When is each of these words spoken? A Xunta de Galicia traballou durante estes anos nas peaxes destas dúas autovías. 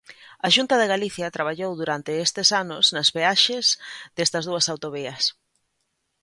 A 0.45 0.47
Xunta 0.55 0.75
de 0.79 0.89
Galicia 0.93 1.33
traballou 1.35 1.71
durante 1.81 2.11
estes 2.25 2.47
anos 2.63 2.85
nas 2.95 3.09
peaxes 3.15 3.65
destas 4.17 4.43
dúas 4.49 4.65
autovías. 4.73 5.23